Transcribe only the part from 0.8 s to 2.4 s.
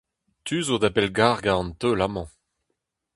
da bellgargañ an teul amañ.